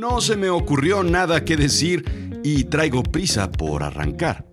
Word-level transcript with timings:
No 0.00 0.22
se 0.22 0.34
me 0.34 0.48
ocurrió 0.48 1.02
nada 1.02 1.44
que 1.44 1.58
decir 1.58 2.40
y 2.42 2.64
traigo 2.64 3.02
prisa 3.02 3.52
por 3.52 3.82
arrancar. 3.82 4.46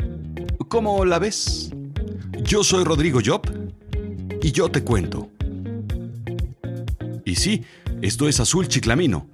¿Cómo 0.68 1.06
la 1.06 1.20
ves? 1.20 1.72
Yo 2.44 2.66
soy 2.66 2.84
Rodrigo 2.84 3.22
Job 3.26 3.44
y 4.42 4.52
yo 4.52 4.70
te 4.70 4.84
cuento. 4.84 5.32
Y 7.24 7.36
sí, 7.36 7.64
esto 8.02 8.28
es 8.28 8.42
Azul 8.42 8.68
Chiclamino, 8.68 9.30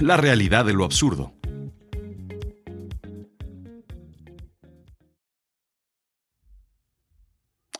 la 0.00 0.16
realidad 0.16 0.64
de 0.64 0.72
lo 0.72 0.86
absurdo. 0.86 1.34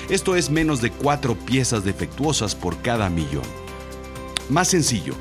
Esto 0.09 0.35
es 0.35 0.49
menos 0.49 0.81
de 0.81 0.91
cuatro 0.91 1.35
piezas 1.35 1.85
defectuosas 1.85 2.55
por 2.55 2.81
cada 2.81 3.09
millón. 3.09 3.62
Más 4.49 4.67
sencillo, 4.67 5.15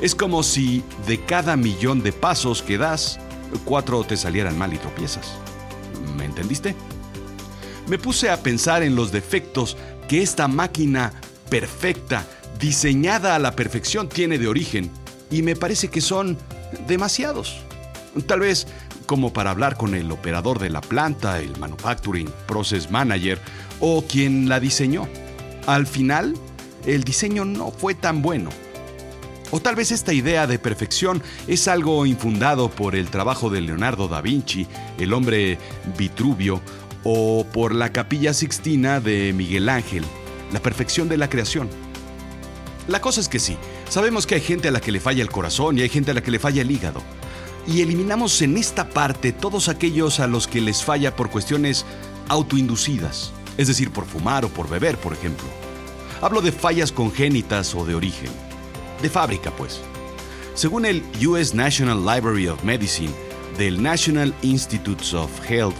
es 0.00 0.14
como 0.14 0.42
si 0.42 0.84
de 1.06 1.20
cada 1.24 1.56
millón 1.56 2.02
de 2.02 2.12
pasos 2.12 2.62
que 2.62 2.78
das, 2.78 3.18
cuatro 3.64 4.04
te 4.04 4.16
salieran 4.16 4.56
mal 4.56 4.72
y 4.72 4.78
tropiezas. 4.78 5.32
¿Me 6.16 6.24
entendiste? 6.24 6.74
Me 7.88 7.98
puse 7.98 8.30
a 8.30 8.42
pensar 8.42 8.82
en 8.82 8.94
los 8.94 9.10
defectos 9.10 9.76
que 10.08 10.22
esta 10.22 10.46
máquina 10.46 11.12
perfecta, 11.50 12.26
diseñada 12.58 13.34
a 13.34 13.38
la 13.38 13.56
perfección, 13.56 14.08
tiene 14.08 14.38
de 14.38 14.48
origen, 14.48 14.90
y 15.30 15.42
me 15.42 15.56
parece 15.56 15.88
que 15.88 16.00
son 16.00 16.38
demasiados. 16.86 17.56
Tal 18.26 18.40
vez 18.40 18.66
como 19.06 19.32
para 19.32 19.50
hablar 19.50 19.76
con 19.76 19.94
el 19.94 20.10
operador 20.12 20.58
de 20.58 20.68
la 20.68 20.82
planta, 20.82 21.40
el 21.40 21.56
Manufacturing 21.58 22.30
Process 22.46 22.90
Manager 22.90 23.40
o 23.80 24.02
quien 24.02 24.48
la 24.50 24.60
diseñó. 24.60 25.08
Al 25.66 25.86
final, 25.86 26.34
el 26.84 27.04
diseño 27.04 27.46
no 27.46 27.70
fue 27.70 27.94
tan 27.94 28.20
bueno 28.20 28.50
o 29.50 29.60
tal 29.60 29.76
vez 29.76 29.92
esta 29.92 30.12
idea 30.12 30.46
de 30.46 30.58
perfección 30.58 31.22
es 31.46 31.68
algo 31.68 32.04
infundado 32.06 32.70
por 32.70 32.94
el 32.94 33.08
trabajo 33.08 33.50
de 33.50 33.60
Leonardo 33.60 34.08
da 34.08 34.20
Vinci, 34.20 34.66
el 34.98 35.12
hombre 35.12 35.58
Vitruvio, 35.96 36.60
o 37.04 37.46
por 37.52 37.74
la 37.74 37.92
capilla 37.92 38.34
sixtina 38.34 39.00
de 39.00 39.32
Miguel 39.32 39.68
Ángel, 39.68 40.04
la 40.52 40.60
perfección 40.60 41.08
de 41.08 41.16
la 41.16 41.30
creación. 41.30 41.68
La 42.88 43.00
cosa 43.00 43.20
es 43.20 43.28
que 43.28 43.38
sí, 43.38 43.56
sabemos 43.88 44.26
que 44.26 44.34
hay 44.34 44.40
gente 44.40 44.68
a 44.68 44.70
la 44.70 44.80
que 44.80 44.92
le 44.92 45.00
falla 45.00 45.22
el 45.22 45.30
corazón 45.30 45.78
y 45.78 45.82
hay 45.82 45.88
gente 45.88 46.10
a 46.10 46.14
la 46.14 46.22
que 46.22 46.30
le 46.30 46.38
falla 46.38 46.62
el 46.62 46.70
hígado. 46.70 47.02
Y 47.66 47.82
eliminamos 47.82 48.40
en 48.40 48.56
esta 48.56 48.88
parte 48.88 49.32
todos 49.32 49.68
aquellos 49.68 50.20
a 50.20 50.26
los 50.26 50.46
que 50.46 50.60
les 50.60 50.82
falla 50.82 51.14
por 51.14 51.30
cuestiones 51.30 51.84
autoinducidas, 52.28 53.32
es 53.58 53.68
decir, 53.68 53.90
por 53.90 54.06
fumar 54.06 54.44
o 54.44 54.48
por 54.48 54.68
beber, 54.68 54.96
por 54.96 55.12
ejemplo. 55.12 55.46
Hablo 56.20 56.40
de 56.40 56.50
fallas 56.50 56.92
congénitas 56.92 57.74
o 57.74 57.84
de 57.84 57.94
origen 57.94 58.47
de 59.02 59.10
fábrica, 59.10 59.50
pues. 59.50 59.80
Según 60.54 60.86
el 60.86 61.02
US 61.26 61.54
National 61.54 62.04
Library 62.04 62.48
of 62.48 62.62
Medicine 62.64 63.12
del 63.56 63.82
National 63.82 64.34
Institutes 64.42 65.14
of 65.14 65.30
Health, 65.48 65.76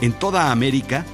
en 0.00 0.12
toda 0.12 0.52
América, 0.52 1.04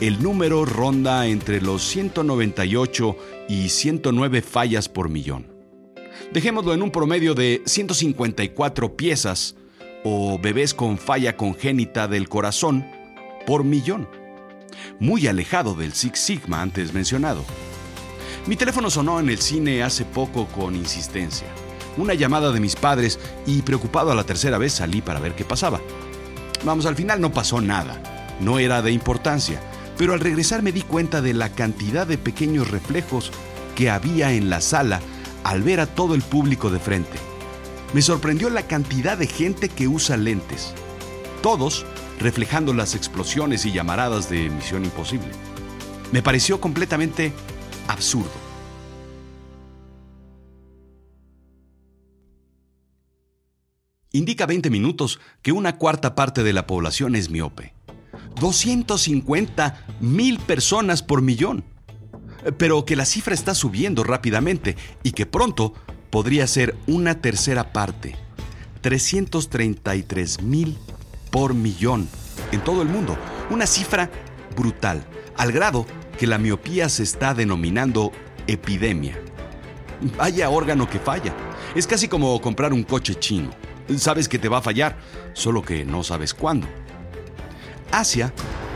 el 0.00 0.22
número 0.22 0.64
ronda 0.64 1.26
entre 1.26 1.60
los 1.60 1.82
198 1.84 3.16
y 3.48 3.68
109 3.68 4.42
fallas 4.42 4.88
por 4.88 5.08
millón. 5.08 5.46
Dejémoslo 6.32 6.74
en 6.74 6.82
un 6.82 6.90
promedio 6.90 7.34
de 7.34 7.62
154 7.64 8.96
piezas 8.96 9.56
o 10.04 10.38
bebés 10.38 10.74
con 10.74 10.98
falla 10.98 11.36
congénita 11.36 12.08
del 12.08 12.28
corazón 12.28 12.86
por 13.46 13.64
millón, 13.64 14.08
muy 14.98 15.26
alejado 15.26 15.74
del 15.74 15.92
Six 15.92 16.18
Sigma 16.18 16.60
antes 16.60 16.92
mencionado. 16.92 17.44
Mi 18.46 18.56
teléfono 18.56 18.90
sonó 18.90 19.20
en 19.20 19.30
el 19.30 19.38
cine 19.38 19.82
hace 19.82 20.04
poco 20.04 20.46
con 20.46 20.76
insistencia. 20.76 21.46
Una 21.96 22.12
llamada 22.12 22.52
de 22.52 22.60
mis 22.60 22.76
padres 22.76 23.18
y 23.46 23.62
preocupado 23.62 24.12
a 24.12 24.14
la 24.14 24.24
tercera 24.24 24.58
vez 24.58 24.74
salí 24.74 25.00
para 25.00 25.18
ver 25.18 25.34
qué 25.34 25.46
pasaba. 25.46 25.80
Vamos, 26.62 26.84
al 26.84 26.94
final 26.94 27.22
no 27.22 27.32
pasó 27.32 27.62
nada. 27.62 28.36
No 28.40 28.58
era 28.58 28.82
de 28.82 28.92
importancia. 28.92 29.62
Pero 29.96 30.12
al 30.12 30.20
regresar 30.20 30.62
me 30.62 30.72
di 30.72 30.82
cuenta 30.82 31.22
de 31.22 31.32
la 31.32 31.50
cantidad 31.50 32.06
de 32.06 32.18
pequeños 32.18 32.70
reflejos 32.70 33.30
que 33.76 33.88
había 33.88 34.32
en 34.32 34.50
la 34.50 34.60
sala 34.60 35.00
al 35.42 35.62
ver 35.62 35.80
a 35.80 35.86
todo 35.86 36.14
el 36.14 36.22
público 36.22 36.68
de 36.68 36.80
frente. 36.80 37.18
Me 37.94 38.02
sorprendió 38.02 38.50
la 38.50 38.66
cantidad 38.66 39.16
de 39.16 39.26
gente 39.26 39.70
que 39.70 39.88
usa 39.88 40.18
lentes. 40.18 40.74
Todos 41.42 41.86
reflejando 42.20 42.74
las 42.74 42.94
explosiones 42.94 43.64
y 43.64 43.72
llamaradas 43.72 44.28
de 44.28 44.50
Misión 44.50 44.84
Imposible. 44.84 45.28
Me 46.12 46.22
pareció 46.22 46.60
completamente 46.60 47.32
absurdo. 47.88 48.30
Indica 54.12 54.46
20 54.46 54.70
minutos 54.70 55.18
que 55.42 55.50
una 55.50 55.76
cuarta 55.76 56.14
parte 56.14 56.44
de 56.44 56.52
la 56.52 56.68
población 56.68 57.16
es 57.16 57.30
miope. 57.30 57.74
250 58.40 59.86
mil 60.00 60.38
personas 60.38 61.02
por 61.02 61.20
millón. 61.20 61.64
Pero 62.56 62.84
que 62.84 62.94
la 62.94 63.06
cifra 63.06 63.34
está 63.34 63.54
subiendo 63.54 64.04
rápidamente 64.04 64.76
y 65.02 65.12
que 65.12 65.26
pronto 65.26 65.74
podría 66.10 66.46
ser 66.46 66.76
una 66.86 67.20
tercera 67.20 67.72
parte. 67.72 68.14
333 68.82 70.42
mil 70.42 70.78
por 71.32 71.54
millón 71.54 72.08
en 72.52 72.62
todo 72.62 72.82
el 72.82 72.88
mundo. 72.88 73.18
Una 73.50 73.66
cifra 73.66 74.10
brutal, 74.56 75.04
al 75.36 75.50
grado 75.50 75.86
que 76.18 76.26
la 76.26 76.38
miopía 76.38 76.88
se 76.88 77.02
está 77.02 77.34
denominando 77.34 78.12
epidemia. 78.46 79.18
Vaya 80.16 80.50
órgano 80.50 80.88
que 80.88 80.98
falla. 80.98 81.34
Es 81.74 81.86
casi 81.86 82.08
como 82.08 82.40
comprar 82.40 82.72
un 82.72 82.84
coche 82.84 83.14
chino. 83.14 83.50
Sabes 83.96 84.28
que 84.28 84.38
te 84.38 84.48
va 84.48 84.58
a 84.58 84.62
fallar, 84.62 84.96
solo 85.32 85.62
que 85.62 85.84
no 85.84 86.02
sabes 86.02 86.34
cuándo. 86.34 86.66
Asia 87.90 88.32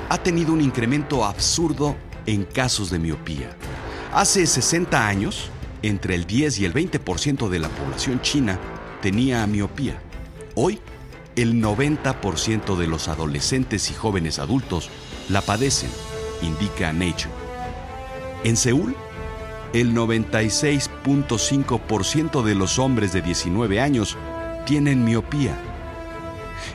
ha 0.09 0.19
tenido 0.19 0.53
un 0.53 0.61
incremento 0.61 1.25
absurdo 1.25 1.97
en 2.27 2.45
casos 2.45 2.91
de 2.91 2.99
miopía. 2.99 3.51
Hace 4.13 4.47
60 4.47 5.07
años, 5.07 5.51
entre 5.83 6.15
el 6.15 6.27
10 6.27 6.61
y 6.61 6.65
el 6.65 6.75
20% 6.75 7.49
de 7.49 7.59
la 7.59 7.69
población 7.69 8.21
china 8.21 8.59
tenía 9.01 9.47
miopía. 9.47 10.01
Hoy, 10.55 10.81
el 11.37 11.63
90% 11.63 12.77
de 12.77 12.87
los 12.87 13.09
adolescentes 13.09 13.91
y 13.91 13.95
jóvenes 13.95 14.39
adultos 14.39 14.91
la 15.29 15.41
padecen, 15.41 15.91
indica 16.43 16.93
Nature. 16.93 17.31
En 18.45 18.57
Seúl, 18.57 18.95
el 19.73 19.95
96.5% 19.95 22.43
de 22.43 22.55
los 22.55 22.79
hombres 22.79 23.13
de 23.13 23.23
19 23.23 23.81
años 23.81 24.17
tienen 24.65 25.05
miopía. 25.05 25.57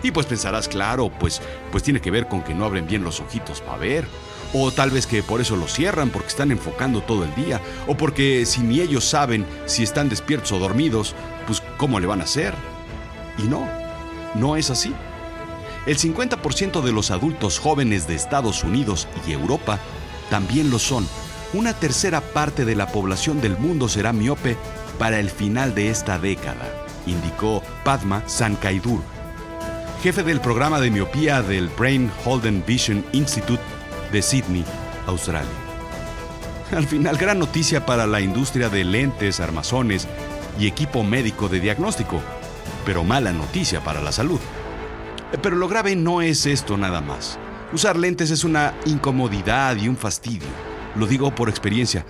Y 0.01 0.11
pues 0.11 0.25
pensarás, 0.25 0.67
claro, 0.67 1.11
pues, 1.19 1.41
pues 1.71 1.83
tiene 1.83 2.01
que 2.01 2.11
ver 2.11 2.27
con 2.27 2.43
que 2.43 2.53
no 2.53 2.65
abren 2.65 2.87
bien 2.87 3.03
los 3.03 3.19
ojitos 3.19 3.61
para 3.61 3.77
ver. 3.77 4.05
O 4.53 4.71
tal 4.71 4.91
vez 4.91 5.07
que 5.07 5.23
por 5.23 5.41
eso 5.41 5.55
los 5.55 5.73
cierran, 5.73 6.09
porque 6.09 6.27
están 6.27 6.51
enfocando 6.51 7.01
todo 7.01 7.23
el 7.23 7.33
día. 7.35 7.61
O 7.87 7.95
porque 7.95 8.45
si 8.45 8.61
ni 8.61 8.81
ellos 8.81 9.05
saben 9.05 9.45
si 9.65 9.83
están 9.83 10.09
despiertos 10.09 10.51
o 10.51 10.59
dormidos, 10.59 11.15
pues 11.47 11.63
¿cómo 11.77 11.99
le 11.99 12.07
van 12.07 12.21
a 12.21 12.25
hacer? 12.25 12.53
Y 13.37 13.43
no, 13.43 13.67
no 14.35 14.55
es 14.55 14.69
así. 14.69 14.93
El 15.85 15.97
50% 15.97 16.81
de 16.81 16.93
los 16.93 17.11
adultos 17.11 17.59
jóvenes 17.59 18.07
de 18.07 18.15
Estados 18.15 18.63
Unidos 18.63 19.07
y 19.27 19.33
Europa 19.33 19.79
también 20.29 20.69
lo 20.69 20.79
son. 20.79 21.07
Una 21.53 21.73
tercera 21.73 22.21
parte 22.21 22.63
de 22.63 22.75
la 22.75 22.87
población 22.87 23.41
del 23.41 23.57
mundo 23.57 23.89
será 23.89 24.13
miope 24.13 24.55
para 24.97 25.19
el 25.19 25.29
final 25.29 25.75
de 25.75 25.89
esta 25.89 26.17
década, 26.19 26.71
indicó 27.05 27.61
Padma 27.83 28.23
Sankaidur, 28.27 29.01
jefe 30.01 30.23
del 30.23 30.39
programa 30.39 30.79
de 30.79 30.89
miopía 30.89 31.41
del 31.41 31.67
Brain 31.67 32.09
Holden 32.23 32.63
Vision 32.65 33.05
Institute 33.11 33.61
de 34.11 34.21
Sydney, 34.21 34.63
Australia. 35.05 35.49
Al 36.71 36.87
final, 36.87 37.17
gran 37.17 37.39
noticia 37.39 37.85
para 37.85 38.07
la 38.07 38.21
industria 38.21 38.69
de 38.69 38.85
lentes, 38.85 39.41
armazones 39.41 40.07
y 40.57 40.65
equipo 40.65 41.03
médico 41.03 41.49
de 41.49 41.59
diagnóstico, 41.59 42.21
pero 42.85 43.03
mala 43.03 43.33
noticia 43.33 43.83
para 43.83 44.01
la 44.01 44.11
salud. 44.13 44.39
Pero 45.41 45.55
lo 45.55 45.67
grave 45.67 45.95
no 45.95 46.21
es 46.21 46.45
esto 46.45 46.77
nada 46.77 47.01
más. 47.01 47.39
Usar 47.73 47.97
lentes 47.97 48.29
es 48.29 48.43
una 48.43 48.73
incomodidad 48.85 49.75
y 49.77 49.87
un 49.87 49.97
fastidio. 49.97 50.47
Lo 50.95 51.07
digo 51.07 51.33
por 51.33 51.49
experiencia, 51.49 52.05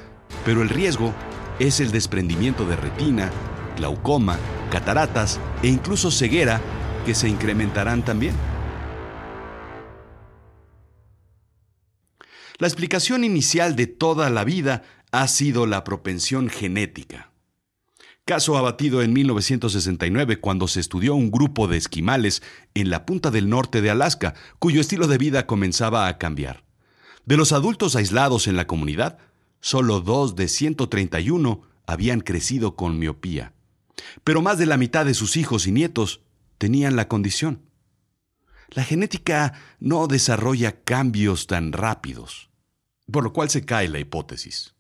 pero 0.45 0.61
el 0.61 0.69
riesgo 0.69 1.13
es 1.59 1.79
el 1.79 1.91
desprendimiento 1.91 2.65
de 2.65 2.75
retina, 2.75 3.31
glaucoma, 3.77 4.37
cataratas 4.69 5.39
e 5.61 5.67
incluso 5.67 6.11
ceguera 6.11 6.59
que 7.05 7.15
se 7.15 7.29
incrementarán 7.29 8.03
también. 8.03 8.35
La 12.57 12.67
explicación 12.67 13.23
inicial 13.23 13.75
de 13.75 13.87
toda 13.87 14.29
la 14.29 14.43
vida 14.43 14.83
ha 15.11 15.27
sido 15.27 15.65
la 15.65 15.83
propensión 15.83 16.49
genética. 16.49 17.32
Caso 18.25 18.57
abatido 18.57 19.01
en 19.01 19.11
1969 19.11 20.39
cuando 20.39 20.69
se 20.69 20.79
estudió 20.79 21.13
un 21.13 21.29
grupo 21.29 21.67
de 21.67 21.75
esquimales 21.75 22.41
en 22.73 22.89
la 22.89 23.05
punta 23.05 23.31
del 23.31 23.49
norte 23.49 23.81
de 23.81 23.89
Alaska, 23.89 24.33
cuyo 24.59 24.79
estilo 24.79 25.07
de 25.07 25.17
vida 25.17 25.45
comenzaba 25.45 26.07
a 26.07 26.17
cambiar. 26.17 26.63
De 27.25 27.35
los 27.35 27.51
adultos 27.51 27.97
aislados 27.97 28.47
en 28.47 28.55
la 28.55 28.65
comunidad, 28.65 29.17
solo 29.59 29.99
dos 29.99 30.37
de 30.37 30.47
131 30.47 31.63
habían 31.85 32.21
crecido 32.21 32.77
con 32.77 32.97
miopía. 32.97 33.51
Pero 34.23 34.41
más 34.41 34.57
de 34.57 34.67
la 34.67 34.77
mitad 34.77 35.05
de 35.05 35.15
sus 35.15 35.35
hijos 35.35 35.67
y 35.67 35.73
nietos 35.73 36.21
tenían 36.57 36.95
la 36.95 37.09
condición. 37.09 37.63
La 38.69 38.85
genética 38.85 39.59
no 39.81 40.07
desarrolla 40.07 40.81
cambios 40.81 41.45
tan 41.45 41.73
rápidos, 41.73 42.49
por 43.11 43.25
lo 43.25 43.33
cual 43.33 43.49
se 43.49 43.65
cae 43.65 43.89
la 43.89 43.99
hipótesis. 43.99 44.75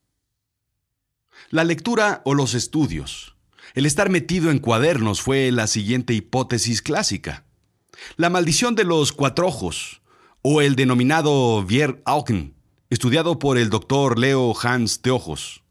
La 1.49 1.65
lectura 1.65 2.21
o 2.23 2.35
los 2.35 2.53
estudios 2.53 3.32
el 3.73 3.85
estar 3.85 4.09
metido 4.09 4.51
en 4.51 4.59
cuadernos 4.59 5.21
fue 5.21 5.51
la 5.51 5.67
siguiente 5.67 6.13
hipótesis 6.13 6.81
clásica. 6.81 7.45
La 8.17 8.29
maldición 8.29 8.75
de 8.75 8.83
los 8.83 9.11
cuatro 9.11 9.47
ojos, 9.47 10.01
o 10.41 10.61
el 10.61 10.75
denominado 10.75 11.63
Vier 11.63 12.01
Augen, 12.05 12.53
estudiado 12.89 13.39
por 13.39 13.57
el 13.57 13.69
doctor 13.69 14.19
Leo 14.19 14.53
Hans 14.61 15.01
Teojos, 15.01 15.63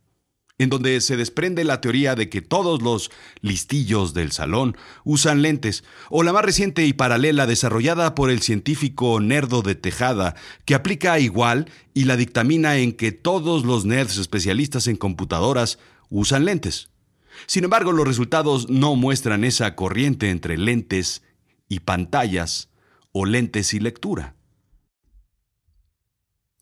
en 0.59 0.69
donde 0.69 1.01
se 1.01 1.17
desprende 1.17 1.63
la 1.63 1.81
teoría 1.81 2.15
de 2.15 2.29
que 2.29 2.43
todos 2.43 2.83
los 2.83 3.11
listillos 3.41 4.15
del 4.15 4.33
salón 4.33 4.77
usan 5.05 5.43
lentes, 5.43 5.85
o 6.11 6.23
la 6.23 6.33
más 6.33 6.45
reciente 6.45 6.87
y 6.87 6.93
paralela 6.93 7.47
desarrollada 7.47 8.15
por 8.17 8.31
el 8.31 8.43
científico 8.43 9.21
Nerdo 9.21 9.63
de 9.63 9.75
Tejada, 9.75 10.35
que 10.65 10.75
aplica 10.75 11.21
igual 11.21 11.71
y 11.95 12.05
la 12.05 12.17
dictamina 12.17 12.79
en 12.79 12.93
que 12.93 13.13
todos 13.13 13.65
los 13.65 13.85
nerds 13.85 14.19
especialistas 14.19 14.89
en 14.89 14.97
computadoras 14.97 15.79
usan 16.11 16.45
lentes. 16.45 16.92
Sin 17.47 17.65
embargo, 17.65 17.93
los 17.93 18.07
resultados 18.07 18.69
no 18.71 18.95
muestran 18.97 19.45
esa 19.45 19.75
corriente 19.75 20.31
entre 20.31 20.59
lentes 20.59 21.23
y 21.69 21.81
pantallas 21.81 22.69
o 23.13 23.27
lentes 23.27 23.75
y 23.75 23.81
lectura. 23.81 24.35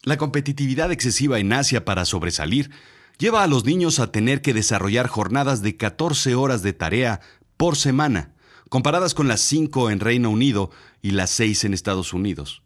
La 0.02 0.16
competitividad 0.16 0.92
excesiva 0.92 1.38
en 1.38 1.52
Asia 1.52 1.84
para 1.84 2.04
sobresalir 2.04 2.70
lleva 3.18 3.42
a 3.42 3.46
los 3.46 3.66
niños 3.66 3.98
a 3.98 4.10
tener 4.10 4.40
que 4.40 4.54
desarrollar 4.54 5.06
jornadas 5.08 5.62
de 5.62 5.76
14 5.76 6.34
horas 6.34 6.62
de 6.62 6.72
tarea 6.72 7.20
por 7.58 7.76
semana, 7.76 8.34
comparadas 8.70 9.12
con 9.12 9.28
las 9.28 9.40
5 9.42 9.90
en 9.90 10.00
Reino 10.00 10.30
Unido 10.30 10.70
y 11.02 11.10
las 11.10 11.28
6 11.30 11.64
en 11.64 11.74
Estados 11.74 12.14
Unidos. 12.14 12.62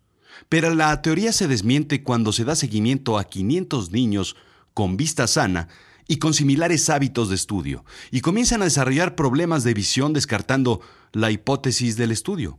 Pero 0.49 0.73
la 0.75 1.03
teoría 1.03 1.33
se 1.33 1.49
desmiente 1.49 2.05
cuando 2.05 2.33
se 2.33 2.45
da 2.45 2.55
seguimiento 2.55 3.19
a 3.19 3.25
500 3.25 3.91
niños 3.91 4.37
con 4.73 4.97
vista 4.97 5.27
sana 5.27 5.69
y 6.07 6.17
con 6.17 6.35
similares 6.35 6.91
hábitos 6.91 7.29
de 7.29 7.35
estudio, 7.35 7.85
y 8.11 8.21
comienzan 8.21 8.63
a 8.63 8.67
desarrollar 8.67 9.15
problemas 9.15 9.65
de 9.65 9.75
visión 9.75 10.13
descartando 10.13 10.81
la 11.13 11.31
hipótesis 11.31 11.97
del 11.97 12.11
estudio. 12.11 12.59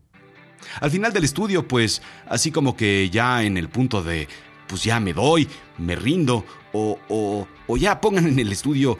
Al 0.81 0.92
final 0.92 1.13
del 1.13 1.24
estudio, 1.24 1.68
pues, 1.68 2.01
así 2.27 2.51
como 2.51 2.75
que 2.75 3.09
ya 3.09 3.44
en 3.44 3.57
el 3.57 3.69
punto 3.69 4.01
de, 4.01 4.27
pues 4.68 4.83
ya 4.83 5.00
me 5.00 5.13
doy, 5.13 5.47
me 5.77 5.95
rindo, 5.95 6.45
o, 6.74 7.00
o, 7.07 7.47
o 7.68 7.77
ya 7.77 8.01
pongan 8.01 8.27
en 8.27 8.39
el 8.39 8.51
estudio 8.51 8.97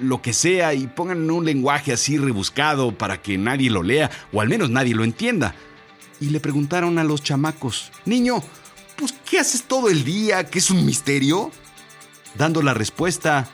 lo 0.00 0.22
que 0.22 0.32
sea 0.32 0.74
y 0.74 0.86
pongan 0.86 1.30
un 1.30 1.44
lenguaje 1.44 1.92
así 1.92 2.16
rebuscado 2.16 2.96
para 2.96 3.20
que 3.20 3.36
nadie 3.36 3.68
lo 3.68 3.82
lea, 3.82 4.10
o 4.32 4.40
al 4.40 4.48
menos 4.48 4.70
nadie 4.70 4.94
lo 4.94 5.04
entienda. 5.04 5.54
Y 6.20 6.30
le 6.30 6.40
preguntaron 6.40 6.98
a 6.98 7.04
los 7.04 7.22
chamacos, 7.22 7.92
niño, 8.04 8.42
pues 8.96 9.14
¿qué 9.28 9.38
haces 9.38 9.64
todo 9.64 9.88
el 9.88 10.04
día? 10.04 10.44
¿Qué 10.44 10.58
es 10.58 10.70
un 10.70 10.84
misterio? 10.84 11.50
Dando 12.36 12.62
la 12.62 12.74
respuesta, 12.74 13.48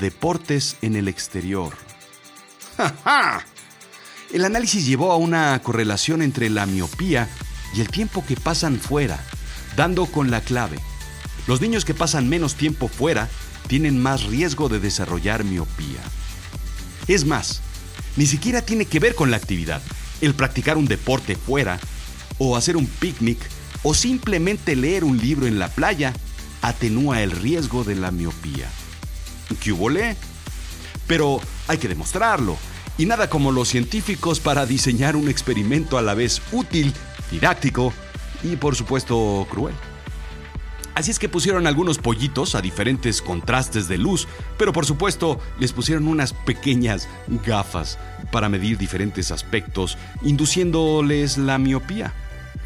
Deportes 0.00 0.76
en 0.82 0.96
el 0.96 1.08
exterior. 1.08 1.72
El 4.32 4.44
análisis 4.44 4.84
llevó 4.84 5.12
a 5.12 5.16
una 5.16 5.60
correlación 5.62 6.20
entre 6.20 6.50
la 6.50 6.66
miopía 6.66 7.28
y 7.74 7.80
el 7.80 7.88
tiempo 7.88 8.24
que 8.26 8.36
pasan 8.36 8.80
fuera, 8.80 9.24
dando 9.76 10.06
con 10.06 10.30
la 10.30 10.40
clave. 10.40 10.78
Los 11.46 11.60
niños 11.60 11.84
que 11.84 11.94
pasan 11.94 12.28
menos 12.28 12.56
tiempo 12.56 12.88
fuera 12.88 13.28
tienen 13.68 14.02
más 14.02 14.24
riesgo 14.24 14.68
de 14.68 14.80
desarrollar 14.80 15.44
miopía. 15.44 16.00
Es 17.06 17.24
más, 17.24 17.60
ni 18.16 18.26
siquiera 18.26 18.62
tiene 18.62 18.86
que 18.86 18.98
ver 18.98 19.14
con 19.14 19.30
la 19.30 19.36
actividad. 19.36 19.82
El 20.20 20.34
practicar 20.34 20.76
un 20.76 20.86
deporte 20.86 21.36
fuera, 21.36 21.78
o 22.38 22.56
hacer 22.56 22.76
un 22.76 22.86
picnic, 22.86 23.38
o 23.82 23.94
simplemente 23.94 24.74
leer 24.74 25.04
un 25.04 25.18
libro 25.18 25.46
en 25.46 25.58
la 25.58 25.68
playa, 25.68 26.12
atenúa 26.62 27.22
el 27.22 27.30
riesgo 27.30 27.84
de 27.84 27.94
la 27.94 28.10
miopía. 28.10 28.68
¿Qué 29.60 29.74
Pero 31.06 31.40
hay 31.68 31.78
que 31.78 31.88
demostrarlo. 31.88 32.56
Y 32.96 33.06
nada 33.06 33.28
como 33.28 33.52
los 33.52 33.68
científicos 33.68 34.40
para 34.40 34.66
diseñar 34.66 35.16
un 35.16 35.28
experimento 35.28 35.98
a 35.98 36.02
la 36.02 36.14
vez 36.14 36.40
útil, 36.52 36.92
didáctico 37.30 37.92
y 38.42 38.56
por 38.56 38.76
supuesto 38.76 39.46
cruel. 39.50 39.74
Así 40.94 41.10
es 41.10 41.18
que 41.18 41.28
pusieron 41.28 41.66
algunos 41.66 41.98
pollitos 41.98 42.54
a 42.54 42.60
diferentes 42.60 43.20
contrastes 43.20 43.88
de 43.88 43.98
luz, 43.98 44.28
pero 44.56 44.72
por 44.72 44.86
supuesto 44.86 45.40
les 45.58 45.72
pusieron 45.72 46.06
unas 46.06 46.32
pequeñas 46.32 47.08
gafas 47.44 47.98
para 48.30 48.48
medir 48.48 48.78
diferentes 48.78 49.32
aspectos, 49.32 49.98
induciéndoles 50.22 51.36
la 51.36 51.58
miopía. 51.58 52.12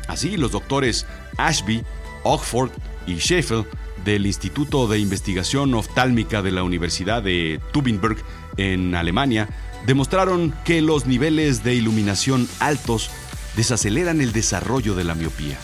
Así 0.09 0.37
los 0.37 0.53
doctores 0.53 1.07
Ashby, 1.39 1.83
Oxford 2.23 2.71
y 3.07 3.15
Sheffield 3.15 3.67
del 4.09 4.25
Instituto 4.25 4.88
de 4.88 4.99
Investigación 4.99 5.75
Oftálmica 5.75 6.41
de 6.41 6.50
la 6.50 6.62
Universidad 6.62 7.23
de 7.23 7.61
Tübingen 7.75 8.17
en 8.57 8.95
Alemania 8.95 9.50
demostraron 9.85 10.55
que 10.65 10.81
los 10.81 11.05
niveles 11.05 11.62
de 11.62 11.75
iluminación 11.75 12.49
altos 12.59 13.11
desaceleran 13.55 14.23
el 14.23 14.33
desarrollo 14.33 14.95
de 14.95 15.05
la 15.05 15.15
miopía. 15.15 15.59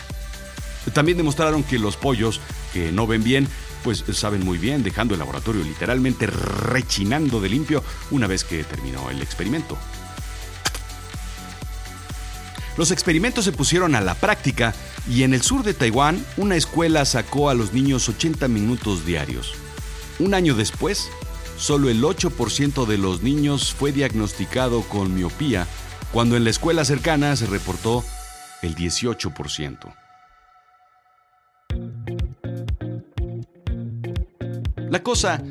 También 0.93 1.17
demostraron 1.17 1.63
que 1.63 1.79
los 1.79 1.97
pollos 1.97 2.39
que 2.71 2.91
no 2.91 3.07
ven 3.07 3.23
bien, 3.23 3.47
pues 3.83 4.03
saben 4.13 4.45
muy 4.45 4.59
bien, 4.59 4.83
dejando 4.83 5.15
el 5.15 5.19
laboratorio 5.21 5.63
literalmente 5.63 6.27
rechinando 6.27 7.41
de 7.41 7.49
limpio 7.49 7.83
una 8.11 8.27
vez 8.27 8.43
que 8.43 8.63
terminó 8.63 9.09
el 9.09 9.23
experimento. 9.23 9.75
Los 12.77 12.91
experimentos 12.91 13.43
se 13.43 13.53
pusieron 13.53 13.95
a 13.95 14.01
la 14.01 14.13
práctica 14.13 14.75
y 15.09 15.23
en 15.23 15.33
el 15.33 15.41
sur 15.41 15.63
de 15.63 15.73
Taiwán 15.73 16.23
una 16.37 16.55
escuela 16.55 17.05
sacó 17.05 17.49
a 17.49 17.53
los 17.53 17.73
niños 17.73 18.09
80 18.09 18.47
minutos 18.47 19.05
diarios. 19.05 19.53
Un 20.19 20.33
año 20.33 20.55
después, 20.55 21.09
solo 21.57 21.89
el 21.89 22.01
8% 22.01 22.85
de 22.85 22.97
los 22.97 23.21
niños 23.21 23.73
fue 23.73 23.91
diagnosticado 23.91 24.81
con 24.81 25.13
miopía, 25.13 25.67
cuando 26.11 26.37
en 26.37 26.43
la 26.43 26.49
escuela 26.49 26.85
cercana 26.85 27.35
se 27.35 27.45
reportó 27.45 28.03
el 28.61 28.75
18%. 28.75 29.93
La 34.89 35.03
cosa 35.03 35.43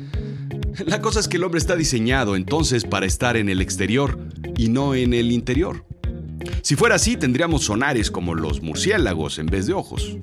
la 0.85 1.01
cosa 1.01 1.21
es 1.21 1.27
que 1.29 1.37
el 1.37 1.43
hombre 1.43 1.59
está 1.59 1.75
diseñado 1.75 2.35
entonces 2.35 2.83
para 2.83 3.05
estar 3.05 3.37
en 3.37 3.47
el 3.47 3.61
exterior 3.61 4.19
y 4.57 4.67
no 4.67 4.93
en 4.93 5.13
el 5.13 5.31
interior. 5.31 5.85
Si 6.61 6.75
fuera 6.75 6.95
así, 6.95 7.17
tendríamos 7.17 7.65
sonares 7.65 8.11
como 8.11 8.35
los 8.35 8.61
murciélagos 8.61 9.39
en 9.39 9.47
vez 9.47 9.67
de 9.67 9.73
ojos. 9.73 10.17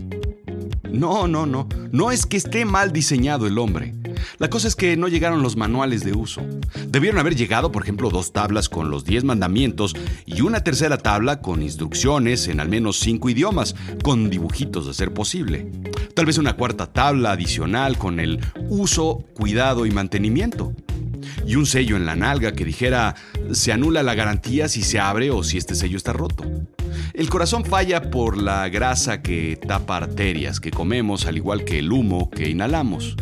No, 0.93 1.27
no, 1.27 1.47
no. 1.47 1.69
No 1.91 2.11
es 2.11 2.27
que 2.27 2.37
esté 2.37 2.65
mal 2.65 2.93
diseñado 2.93 3.47
el 3.47 3.59
hombre. 3.59 3.95
La 4.39 4.51
cosa 4.51 4.69
es 4.69 4.77
que 4.77 4.97
no 4.97 5.09
llegaron 5.09 5.43
los 5.43 5.57
manuales 5.57 6.05
de 6.05 6.13
uso. 6.13 6.43
Debieron 6.89 7.19
haber 7.19 7.35
llegado, 7.35 7.73
por 7.73 7.83
ejemplo, 7.83 8.11
dos 8.11 8.33
tablas 8.33 8.69
con 8.69 8.91
los 8.91 9.05
10 9.05 9.25
mandamientos 9.25 9.95
y 10.27 10.43
una 10.43 10.63
tercera 10.63 10.99
tabla 10.99 11.41
con 11.41 11.63
instrucciones 11.63 12.49
en 12.49 12.61
al 12.61 12.69
menos 12.69 12.99
cinco 12.99 13.31
idiomas, 13.31 13.75
con 14.03 14.31
dibujitos 14.31 14.87
de 14.87 14.95
ser 14.95 15.15
posible. 15.15 15.71
Tal 16.15 16.27
vez 16.27 16.39
una 16.39 16.57
cuarta 16.57 16.93
tabla 16.93 17.33
adicional 17.33 17.97
con 17.97 18.21
el 18.21 18.41
uso, 18.69 19.25
cuidado 19.35 19.87
y 19.87 19.91
mantenimiento 19.91 20.75
y 21.47 21.57
un 21.57 21.67
sello 21.67 21.97
en 21.97 22.07
la 22.07 22.17
nalga 22.17 22.53
que 22.53 22.65
dijera 22.65 23.15
se 23.53 23.73
anula 23.73 24.03
la 24.03 24.15
garantía 24.15 24.69
si 24.69 24.83
se 24.83 24.99
abre 24.99 25.31
o 25.31 25.43
si 25.43 25.59
este 25.59 25.75
sello 25.75 25.97
está 25.97 26.13
roto. 26.13 26.45
El 27.15 27.29
corazón 27.29 27.65
falla 27.65 28.11
por 28.11 28.37
la 28.41 28.69
grasa 28.69 29.23
que 29.23 29.57
tapa 29.57 29.99
arterias 29.99 30.61
que 30.61 30.71
comemos 30.71 31.27
al 31.27 31.37
igual 31.37 31.65
que 31.65 31.79
el 31.79 31.93
humo 31.93 32.31
que 32.31 32.49
inhalamos, 32.49 33.17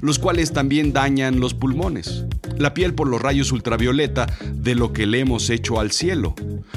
los 0.00 0.18
cuales 0.18 0.52
también 0.52 0.92
dañan 0.92 1.40
los 1.40 1.54
pulmones, 1.54 2.24
la 2.58 2.74
piel 2.74 2.94
por 2.94 3.08
los 3.08 3.20
rayos 3.20 3.52
ultravioleta 3.52 4.26
de 4.52 4.74
lo 4.74 4.92
que 4.92 5.06
le 5.06 5.20
hemos 5.20 5.48
hecho 5.50 5.80
al 5.80 5.92
cielo, 5.92 6.34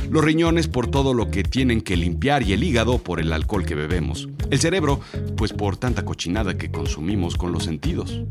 los 0.09 0.23
riñones 0.23 0.67
por 0.67 0.87
todo 0.87 1.13
lo 1.13 1.31
que 1.31 1.43
tienen 1.43 1.81
que 1.81 1.97
limpiar 1.97 2.43
y 2.43 2.53
el 2.53 2.63
hígado 2.63 2.99
por 2.99 3.19
el 3.19 3.33
alcohol 3.33 3.65
que 3.65 3.75
bebemos, 3.75 4.29
el 4.49 4.59
cerebro 4.59 4.99
pues 5.35 5.53
por 5.53 5.77
tanta 5.77 6.05
cochinada 6.05 6.57
que 6.57 6.71
consumimos 6.71 7.35
con 7.35 7.51
los 7.51 7.63
sentidos. 7.63 8.23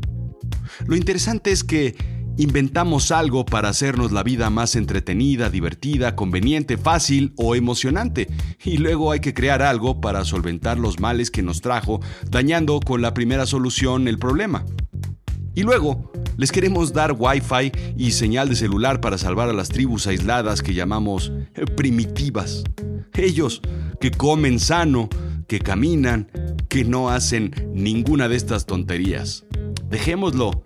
Lo 0.85 0.95
interesante 0.95 1.51
es 1.51 1.63
que 1.63 1.95
Inventamos 2.37 3.11
algo 3.11 3.45
para 3.45 3.69
hacernos 3.69 4.11
la 4.11 4.23
vida 4.23 4.49
más 4.49 4.75
entretenida, 4.75 5.51
divertida, 5.51 6.15
conveniente, 6.15 6.77
fácil 6.77 7.31
o 7.37 7.53
emocionante. 7.53 8.27
Y 8.63 8.77
luego 8.77 9.11
hay 9.11 9.19
que 9.19 9.35
crear 9.35 9.61
algo 9.61 10.01
para 10.01 10.25
solventar 10.25 10.79
los 10.79 10.99
males 10.99 11.29
que 11.29 11.43
nos 11.43 11.61
trajo, 11.61 11.99
dañando 12.29 12.79
con 12.79 13.03
la 13.03 13.13
primera 13.13 13.45
solución 13.45 14.07
el 14.07 14.17
problema. 14.17 14.65
Y 15.53 15.61
luego, 15.61 16.11
les 16.35 16.51
queremos 16.51 16.93
dar 16.93 17.15
Wi-Fi 17.17 17.71
y 17.95 18.11
señal 18.11 18.49
de 18.49 18.55
celular 18.55 18.99
para 18.99 19.19
salvar 19.19 19.49
a 19.49 19.53
las 19.53 19.69
tribus 19.69 20.07
aisladas 20.07 20.63
que 20.63 20.73
llamamos 20.73 21.31
eh, 21.53 21.65
primitivas. 21.65 22.63
Ellos, 23.13 23.61
que 24.01 24.09
comen 24.09 24.59
sano, 24.59 25.07
que 25.47 25.59
caminan, 25.59 26.27
que 26.67 26.83
no 26.83 27.11
hacen 27.11 27.53
ninguna 27.75 28.27
de 28.27 28.37
estas 28.37 28.65
tonterías. 28.65 29.45
Dejémoslo 29.91 30.63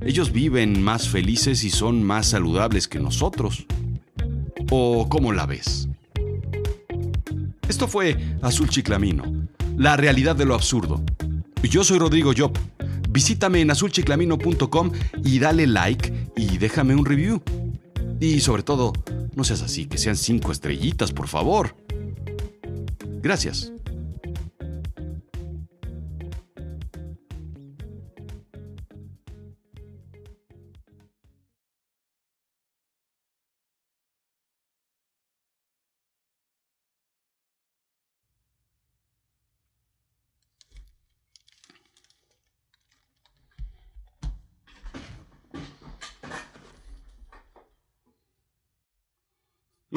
ellos 0.00 0.32
viven 0.32 0.82
más 0.82 1.08
felices 1.08 1.64
y 1.64 1.70
son 1.70 2.02
más 2.02 2.26
saludables 2.26 2.88
que 2.88 2.98
nosotros. 2.98 3.66
¿O 4.70 5.08
cómo 5.08 5.32
la 5.32 5.46
ves? 5.46 5.88
Esto 7.68 7.88
fue 7.88 8.16
Azul 8.42 8.68
Chiclamino, 8.68 9.24
la 9.76 9.96
realidad 9.96 10.36
de 10.36 10.44
lo 10.44 10.54
absurdo. 10.54 11.02
Yo 11.62 11.84
soy 11.84 11.98
Rodrigo 11.98 12.32
Job. 12.36 12.56
Visítame 13.10 13.60
en 13.60 13.70
azulchiclamino.com 13.70 14.92
y 15.24 15.38
dale 15.38 15.66
like 15.66 16.30
y 16.36 16.58
déjame 16.58 16.94
un 16.94 17.04
review. 17.04 17.42
Y 18.20 18.40
sobre 18.40 18.62
todo, 18.62 18.92
no 19.34 19.44
seas 19.44 19.62
así, 19.62 19.86
que 19.86 19.98
sean 19.98 20.16
cinco 20.16 20.52
estrellitas, 20.52 21.12
por 21.12 21.28
favor. 21.28 21.76
Gracias. 23.20 23.72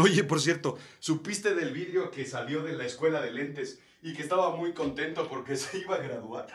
Oye, 0.01 0.23
por 0.23 0.41
cierto, 0.41 0.79
¿supiste 0.97 1.53
del 1.53 1.73
vídeo 1.73 2.09
que 2.09 2.25
salió 2.25 2.63
de 2.63 2.73
la 2.73 2.85
escuela 2.85 3.21
de 3.21 3.29
lentes 3.29 3.79
y 4.01 4.13
que 4.13 4.23
estaba 4.23 4.55
muy 4.55 4.73
contento 4.73 5.29
porque 5.29 5.55
se 5.55 5.77
iba 5.77 5.95
a 5.95 5.99
graduar? 5.99 6.47